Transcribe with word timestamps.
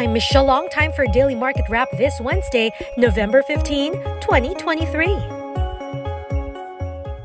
I'm 0.00 0.14
Michelle 0.14 0.46
Long. 0.46 0.66
Time 0.70 0.92
for 0.92 1.04
Daily 1.08 1.34
Market 1.34 1.66
Wrap 1.68 1.90
this 1.98 2.22
Wednesday, 2.22 2.72
November 2.96 3.42
15, 3.42 3.92
2023. 4.22 5.14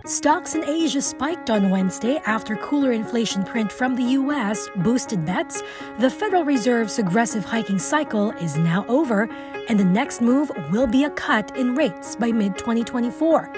Stocks 0.05 0.55
in 0.55 0.63
Asia 0.65 1.01
spiked 1.01 1.49
on 1.49 1.69
Wednesday 1.69 2.19
after 2.25 2.57
cooler 2.57 2.91
inflation 2.91 3.45
print 3.45 3.71
from 3.71 3.95
the 3.95 4.03
U.S. 4.19 4.67
boosted 4.75 5.25
bets. 5.25 5.63
The 5.99 6.09
Federal 6.09 6.43
Reserve's 6.43 6.99
aggressive 6.99 7.45
hiking 7.45 7.79
cycle 7.79 8.31
is 8.31 8.57
now 8.57 8.85
over, 8.89 9.29
and 9.69 9.79
the 9.79 9.85
next 9.85 10.19
move 10.19 10.51
will 10.69 10.85
be 10.85 11.05
a 11.05 11.09
cut 11.11 11.55
in 11.55 11.75
rates 11.75 12.17
by 12.17 12.33
mid 12.33 12.57
2024. 12.57 13.53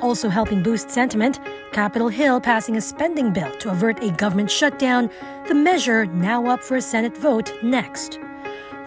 Also 0.00 0.28
helping 0.28 0.64
boost 0.64 0.90
sentiment, 0.90 1.38
Capitol 1.70 2.08
Hill 2.08 2.40
passing 2.40 2.76
a 2.76 2.80
spending 2.80 3.32
bill 3.32 3.56
to 3.58 3.70
avert 3.70 4.02
a 4.02 4.10
government 4.10 4.50
shutdown, 4.50 5.08
the 5.46 5.54
measure 5.54 6.06
now 6.06 6.46
up 6.46 6.64
for 6.64 6.76
a 6.76 6.82
Senate 6.82 7.16
vote 7.16 7.52
next. 7.62 8.18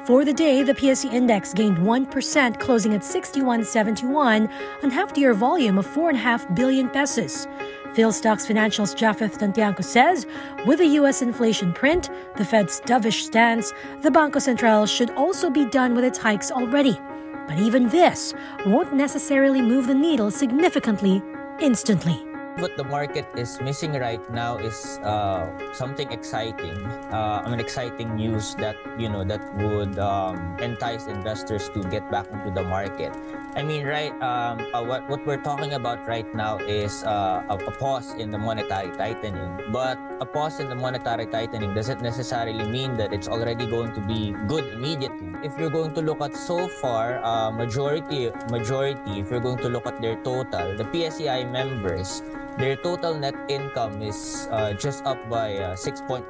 For 0.09 0.25
the 0.25 0.33
day, 0.33 0.63
the 0.63 0.73
PSE 0.73 1.13
index 1.13 1.53
gained 1.53 1.77
1%, 1.77 2.59
closing 2.59 2.95
at 2.95 3.01
61.71 3.01 4.51
on 4.83 4.89
half-year 4.89 5.35
volume 5.35 5.77
of 5.77 5.85
4.5 5.85 6.55
billion 6.55 6.89
pesos. 6.89 7.45
Philstocks 7.93 8.47
Financial's 8.47 8.95
Japheth 8.95 9.37
Tantiangco 9.37 9.83
says, 9.83 10.25
with 10.65 10.79
the 10.79 10.87
U.S. 10.97 11.21
inflation 11.21 11.73
print, 11.73 12.09
the 12.37 12.43
Fed's 12.43 12.81
dovish 12.81 13.21
stance, 13.21 13.71
the 14.01 14.09
Bangko 14.09 14.37
Sentral 14.37 14.87
should 14.87 15.11
also 15.11 15.47
be 15.47 15.65
done 15.65 15.93
with 15.93 16.03
its 16.03 16.17
hikes 16.17 16.49
already. 16.49 16.99
But 17.47 17.59
even 17.59 17.87
this 17.89 18.33
won't 18.65 18.95
necessarily 18.95 19.61
move 19.61 19.85
the 19.85 19.93
needle 19.93 20.31
significantly 20.31 21.21
instantly 21.61 22.28
what 22.58 22.76
the 22.77 22.84
market 22.84 23.26
is 23.38 23.59
missing 23.62 23.94
right 23.94 24.21
now 24.31 24.58
is 24.58 24.99
uh, 25.03 25.45
something 25.73 26.12
exciting. 26.12 26.85
Uh, 27.12 27.44
I 27.44 27.49
mean, 27.49 27.59
exciting 27.59 28.16
news 28.16 28.55
that 28.55 28.75
you 28.98 29.09
know 29.09 29.23
that 29.23 29.41
would 29.58 30.00
um, 30.00 30.58
entice 30.59 31.08
investors 31.08 31.69
to 31.73 31.83
get 31.89 32.09
back 32.09 32.31
into 32.31 32.52
the 32.52 32.64
market. 32.64 33.11
I 33.56 33.64
mean, 33.64 33.86
right? 33.86 34.14
Um, 34.23 34.64
uh, 34.73 34.83
what 34.83 35.09
what 35.09 35.25
we're 35.25 35.41
talking 35.41 35.73
about 35.73 36.08
right 36.08 36.28
now 36.33 36.58
is 36.64 37.03
uh, 37.03 37.44
a, 37.50 37.56
a 37.59 37.72
pause 37.75 38.14
in 38.16 38.31
the 38.31 38.39
monetary 38.39 38.95
tightening. 38.95 39.59
But 39.72 40.00
a 40.22 40.25
pause 40.25 40.59
in 40.59 40.69
the 40.69 40.80
monetary 40.80 41.28
tightening 41.28 41.73
doesn't 41.73 42.02
necessarily 42.02 42.63
mean 42.63 42.95
that 42.97 43.11
it's 43.11 43.28
already 43.28 43.67
going 43.67 43.94
to 43.94 44.02
be 44.02 44.31
good 44.47 44.67
immediately. 44.73 45.19
If 45.41 45.57
you're 45.57 45.71
going 45.71 45.93
to 45.95 46.01
look 46.01 46.19
at 46.19 46.35
so 46.35 46.67
far, 46.67 47.23
uh, 47.23 47.51
majority 47.51 48.29
majority, 48.51 49.23
if 49.23 49.31
you're 49.31 49.39
going 49.39 49.63
to 49.63 49.69
look 49.69 49.87
at 49.87 50.01
their 50.01 50.19
total, 50.23 50.75
the 50.75 50.83
PSEI 50.91 51.49
members 51.49 52.21
their 52.59 52.75
total 52.75 53.15
net 53.15 53.35
income 53.47 54.01
is 54.01 54.49
uh, 54.51 54.73
just 54.73 55.05
up 55.05 55.17
by 55.29 55.55
uh, 55.55 55.75
6.1%. 55.79 56.27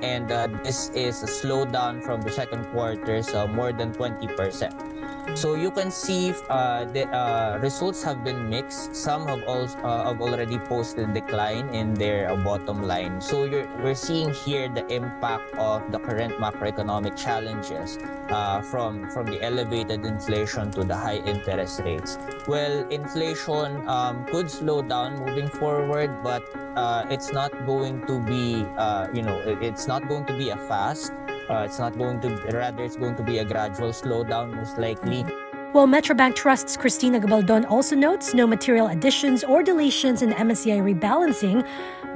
And 0.00 0.32
uh, 0.32 0.48
this 0.64 0.88
is 0.96 1.22
a 1.22 1.26
slowdown 1.26 2.02
from 2.02 2.22
the 2.22 2.30
second 2.30 2.64
quarter, 2.72 3.22
so 3.22 3.46
more 3.46 3.72
than 3.72 3.92
20%. 3.92 4.97
So 5.34 5.54
you 5.54 5.70
can 5.70 5.90
see 5.90 6.32
uh, 6.48 6.84
the 6.84 7.06
uh, 7.08 7.58
results 7.60 8.02
have 8.02 8.24
been 8.24 8.48
mixed. 8.48 8.96
Some 8.96 9.26
have 9.28 9.44
also 9.44 9.78
uh, 9.80 10.08
have 10.08 10.20
already 10.20 10.58
posted 10.58 11.12
decline 11.12 11.68
in 11.70 11.94
their 11.94 12.30
uh, 12.30 12.36
bottom 12.36 12.82
line. 12.82 13.20
So 13.20 13.48
we're 13.82 13.94
seeing 13.94 14.32
here 14.32 14.68
the 14.68 14.86
impact 14.88 15.54
of 15.56 15.92
the 15.92 15.98
current 15.98 16.34
macroeconomic 16.40 17.16
challenges 17.16 17.98
uh, 18.30 18.62
from 18.62 19.10
from 19.10 19.26
the 19.26 19.42
elevated 19.42 20.04
inflation 20.04 20.70
to 20.72 20.84
the 20.84 20.96
high 20.96 21.20
interest 21.22 21.80
rates. 21.84 22.18
Well, 22.46 22.88
inflation 22.88 23.86
um, 23.88 24.24
could 24.26 24.50
slow 24.50 24.82
down 24.82 25.20
moving 25.20 25.48
forward, 25.48 26.10
but 26.22 26.42
uh, 26.76 27.04
it's 27.10 27.32
not 27.32 27.52
going 27.66 28.06
to 28.06 28.20
be 28.24 28.64
you 29.12 29.22
know 29.22 29.38
it's 29.60 29.86
not 29.86 30.08
going 30.08 30.24
to 30.26 30.36
be 30.36 30.50
a 30.50 30.58
fast 30.68 31.12
uh, 31.48 31.64
it's 31.64 31.78
not 31.78 31.96
going 31.96 32.20
to, 32.20 32.28
rather, 32.52 32.84
it's 32.84 32.96
going 32.96 33.16
to 33.16 33.22
be 33.22 33.38
a 33.38 33.44
gradual 33.44 33.90
slowdown, 33.90 34.54
most 34.54 34.78
likely. 34.78 35.24
While 35.72 35.86
Metrobank 35.86 36.34
Trust's 36.34 36.76
Christina 36.76 37.20
Gabaldon 37.20 37.68
also 37.68 37.94
notes 37.94 38.32
no 38.32 38.46
material 38.46 38.88
additions 38.88 39.44
or 39.44 39.62
deletions 39.62 40.22
in 40.22 40.30
the 40.30 40.34
MSCI 40.34 40.80
rebalancing, 40.80 41.66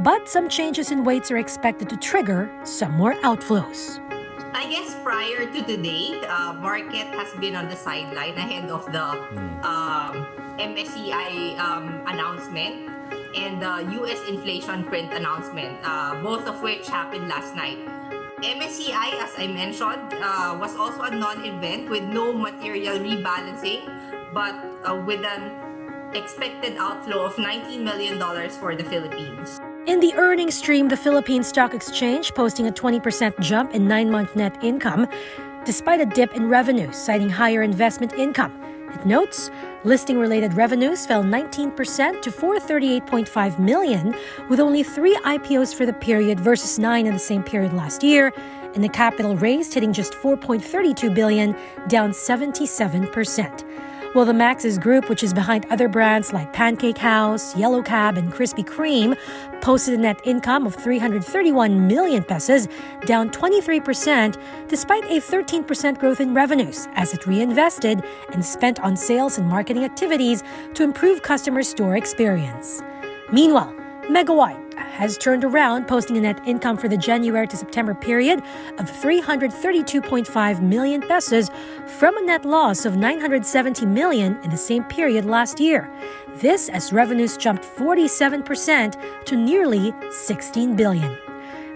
but 0.03 0.29
some 0.29 0.49
changes 0.49 0.91
in 0.91 1.05
weights 1.05 1.31
are 1.31 1.37
expected 1.37 1.91
to 1.91 1.97
trigger 1.99 2.51
some 2.65 2.93
more 2.93 3.15
outflows. 3.21 4.01
I 4.55 4.69
guess 4.71 4.97
prior 5.03 5.45
to 5.45 5.63
today, 5.65 6.17
uh, 6.29 6.55
market 6.55 7.09
has 7.13 7.33
been 7.41 7.55
on 7.55 7.69
the 7.69 7.77
sideline 7.77 8.37
ahead 8.37 8.71
of 8.71 8.87
the 8.87 9.05
mm. 9.33 9.65
um, 9.65 10.27
MSCI 10.57 11.59
um, 11.59 12.01
announcement 12.07 12.89
and 13.37 13.61
the 13.61 14.01
US 14.01 14.21
inflation 14.29 14.85
print 14.85 15.13
announcement, 15.13 15.77
uh, 15.85 16.21
both 16.23 16.47
of 16.47 16.63
which 16.63 16.87
happened 16.89 17.29
last 17.29 17.55
night. 17.55 17.79
MSCI, 18.43 19.23
as 19.23 19.31
I 19.39 19.47
mentioned, 19.47 20.15
uh, 20.19 20.59
was 20.59 20.75
also 20.75 21.03
a 21.03 21.15
non-event 21.15 21.89
with 21.89 22.03
no 22.03 22.33
material 22.33 22.99
rebalancing, 22.99 23.87
but 24.35 24.55
uh, 24.83 25.01
with 25.07 25.25
an 25.25 26.13
expected 26.13 26.77
outflow 26.77 27.23
of 27.23 27.37
$19 27.37 27.83
million 27.83 28.19
for 28.51 28.75
the 28.75 28.83
Philippines. 28.83 29.61
In 29.87 30.01
the 30.01 30.13
earnings 30.15 30.57
stream, 30.57 30.89
the 30.89 30.97
Philippine 30.97 31.45
Stock 31.45 31.73
Exchange 31.73 32.35
posting 32.35 32.67
a 32.67 32.73
20% 32.73 33.39
jump 33.39 33.75
in 33.75 33.87
nine 33.87 34.11
month 34.11 34.35
net 34.35 34.59
income, 34.63 35.07
despite 35.65 36.01
a 36.01 36.07
dip 36.07 36.35
in 36.35 36.49
revenues, 36.49 36.97
citing 36.97 37.31
higher 37.31 37.63
investment 37.63 38.13
income. 38.15 38.53
It 38.95 39.07
notes 39.07 39.51
listing 39.85 40.19
related 40.19 40.55
revenues 40.55 41.07
fell 41.07 41.25
19% 41.25 42.23
to 42.23 42.31
438.5 42.31 43.59
million 43.59 44.15
with 44.49 44.61
only 44.61 44.83
3 44.83 45.17
IPOs 45.17 45.75
for 45.75 45.87
the 45.87 45.93
period 45.93 46.39
versus 46.39 46.79
9 46.79 47.07
in 47.07 47.13
the 47.13 47.19
same 47.19 47.43
period 47.43 47.73
last 47.73 48.03
year 48.03 48.33
and 48.75 48.83
the 48.83 48.89
capital 48.89 49.37
raised 49.37 49.75
hitting 49.75 49.93
just 49.93 50.13
4.32 50.15 51.15
billion 51.15 51.57
down 51.89 52.11
77%. 52.11 53.72
While 54.13 54.27
the 54.27 54.35
Max's 54.35 54.77
Group, 54.77 55.09
which 55.09 55.23
is 55.23 55.33
behind 55.33 55.65
other 55.71 55.89
brands 55.89 56.35
like 56.35 56.53
Pancake 56.53 56.99
House, 56.99 57.57
Yellow 57.57 57.83
Cab, 57.83 58.19
and 58.19 58.31
Krispy 58.31 58.63
Kreme, 58.63 59.17
posted 59.63 59.95
a 59.95 59.97
net 59.97 60.21
income 60.25 60.67
of 60.67 60.75
331 60.75 61.87
million 61.87 62.23
pesos, 62.23 62.69
down 63.07 63.31
23%, 63.31 64.37
despite 64.69 65.05
a 65.05 65.19
13% 65.19 65.99
growth 65.99 66.21
in 66.21 66.35
revenues, 66.35 66.89
as 66.93 67.15
it 67.15 67.27
reinvested 67.27 68.05
and 68.35 68.45
spent 68.45 68.79
on 68.81 68.99
sales 68.99 69.39
and 69.39 69.49
marketing 69.49 69.83
activities 69.83 70.43
to 70.75 70.83
improve 70.83 71.23
customer 71.23 71.63
store 71.63 71.97
experience. 71.97 72.83
Meanwhile, 73.33 73.75
Megawide 74.11 74.72
has 74.93 75.19
turned 75.19 75.45
around, 75.45 75.89
posting 75.89 76.17
a 76.17 76.21
net 76.21 76.41
income 76.47 76.77
for 76.77 76.89
the 76.89 76.97
January 76.97 77.47
to 77.49 77.57
September 77.57 77.95
period 77.95 78.41
of 78.79 78.91
332.5 78.91 80.61
million 80.61 81.01
pesos 81.01 81.51
from 81.87 82.17
a 82.17 82.23
net 82.23 82.45
loss 82.45 82.85
of 82.85 82.97
970 82.97 83.87
million 83.87 84.39
in 84.45 84.51
the 84.51 84.57
same 84.57 84.85
period 84.85 85.25
last 85.25 85.59
year. 85.59 85.91
This 86.37 86.69
as 86.69 86.93
revenues 86.93 87.37
jumped 87.37 87.65
47% 87.65 89.25
to 89.25 89.37
nearly 89.37 89.95
16 90.11 90.77
billion. 90.77 91.32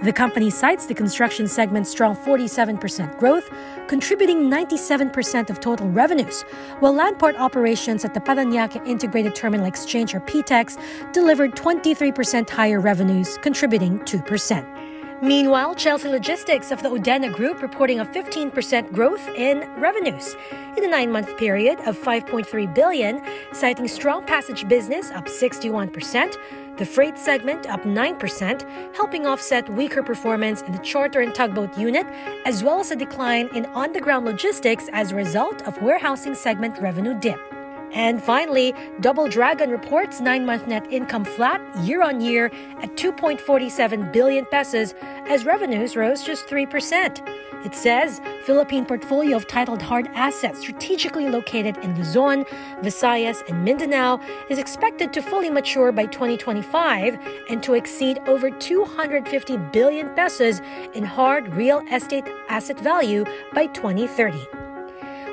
The 0.07 0.13
company 0.13 0.51
cites 0.51 0.87
the 0.87 0.95
construction 0.95 1.49
segment's 1.49 1.91
strong 1.91 2.15
47% 2.15 3.19
growth, 3.19 3.51
contributing 3.89 4.49
97% 4.49 5.51
of 5.51 5.59
total 5.59 5.89
revenues, 5.89 6.43
while 6.79 6.95
landport 6.95 7.37
operations 7.37 8.05
at 8.05 8.15
the 8.15 8.21
Parañaque 8.21 8.87
Integrated 8.87 9.35
Terminal 9.35 9.67
Exchange 9.67 10.15
or 10.15 10.21
PITX 10.21 10.79
delivered 11.13 11.57
23% 11.57 12.49
higher 12.49 12.79
revenues, 12.79 13.37
contributing 13.39 13.99
2%. 13.99 15.23
Meanwhile, 15.23 15.75
Chelsea 15.75 16.09
Logistics 16.09 16.71
of 16.71 16.83
the 16.85 16.91
Udenna 16.91 17.33
Group 17.33 17.61
reporting 17.61 18.01
a 18.01 18.05
15% 18.05 18.93
growth 18.93 19.27
in 19.31 19.61
revenues 19.81 20.37
in 20.77 20.83
the 20.83 20.89
nine-month 20.89 21.37
period 21.39 21.81
of 21.81 21.99
5.3 21.99 22.75
billion, 22.75 23.23
citing 23.53 23.89
strong 23.89 24.25
passage 24.27 24.69
business 24.69 25.11
up 25.11 25.25
61%, 25.25 26.37
the 26.77 26.87
freight 26.87 27.19
segment 27.19 27.67
up 27.67 27.83
9%, 27.83 28.95
helping 28.95 29.27
offset 29.27 29.69
weaker 29.71 30.03
performance 30.03 30.63
in 30.63 30.73
the 30.73 30.79
charter 30.79 31.21
and 31.21 31.35
tugboat 31.35 31.77
unit, 31.79 32.07
as 32.45 32.63
well 32.63 32.81
as 32.81 32.91
a 32.91 32.97
decline 32.97 33.49
in 33.55 33.67
on-the-ground 33.67 34.25
logistics 34.27 34.89
as 34.93 35.13
a 35.13 35.15
result 35.15 35.63
of 35.67 35.81
warehousing 35.81 36.35
segment 36.35 36.79
revenue 36.81 37.19
dip. 37.19 37.56
And 37.93 38.23
finally, 38.23 38.75
Double 39.01 39.29
Dragon 39.29 39.71
reports 39.71 40.21
nine-month 40.21 40.67
net 40.67 40.87
income 40.93 41.25
flat 41.25 41.61
year-on-year 41.83 42.47
at 42.83 42.95
2.47 42.97 44.13
billion 44.13 44.45
pesos 44.47 44.95
as 45.29 45.45
revenues 45.45 45.97
rose 45.97 46.23
just 46.23 46.47
3%. 46.47 47.27
It 47.65 47.75
says 47.75 48.21
Philippine 48.45 48.85
portfolio 48.85 49.37
of 49.37 49.49
titled 49.49 49.83
hard 49.83 50.09
assets 50.15 50.61
strategically 50.61 51.29
located 51.29 51.77
in 51.79 51.97
Luzon, 51.97 52.45
Visayas, 52.83 53.43
and 53.49 53.65
Mindanao 53.65 54.21
is 54.49 54.59
expected 54.59 55.13
to 55.13 55.23
fully 55.23 55.51
mature 55.51 55.91
by 55.91 56.07
2025 56.07 57.19
and 57.51 57.63
to 57.63 57.75
exceed 57.75 58.21
over 58.29 58.51
250 58.51 59.57
billion 59.73 60.11
pesos 60.11 60.61
in 60.95 61.05
hard 61.05 61.49
real 61.55 61.83
estate 61.91 62.25
asset 62.49 62.79
value 62.79 63.25
by 63.53 63.67
2030. 63.67 64.66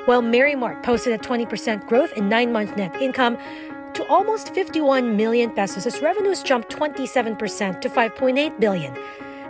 While 0.06 0.20
MerryMart 0.20 0.82
posted 0.82 1.14
a 1.14 1.18
20% 1.18 1.86
growth 1.86 2.12
in 2.12 2.28
nine-month 2.28 2.76
net 2.76 2.94
income 3.00 3.38
to 3.94 4.06
almost 4.08 4.52
51 4.52 5.16
million 5.16 5.50
pesos 5.50 5.86
as 5.86 6.02
revenues 6.02 6.42
jumped 6.42 6.68
27% 6.68 7.80
to 7.80 7.88
5.8 7.88 8.60
billion. 8.60 8.94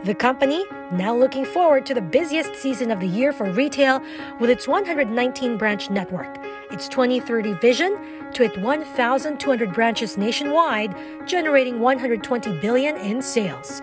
The 0.05 0.15
company 0.15 0.65
now 0.93 1.17
looking 1.17 1.45
forward 1.45 1.87
to 1.87 1.95
the 1.95 2.03
busiest 2.03 2.55
season 2.55 2.91
of 2.93 3.01
the 3.01 3.09
year 3.09 3.33
for 3.33 3.51
retail 3.51 4.01
with 4.39 4.51
its 4.51 4.69
119 4.69 5.56
branch 5.56 5.91
network, 5.91 6.39
its 6.71 6.89
2030 6.89 7.55
vision 7.55 7.99
to 8.35 8.43
hit 8.43 8.57
1,200 8.61 9.73
branches 9.73 10.17
nationwide, 10.17 10.95
generating 11.27 11.81
120 11.81 12.61
billion 12.61 12.97
in 12.99 13.23
sales. 13.23 13.83